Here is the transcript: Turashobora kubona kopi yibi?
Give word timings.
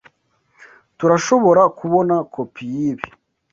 Turashobora 0.97 1.63
kubona 1.77 2.15
kopi 2.33 2.63
yibi? 2.73 3.07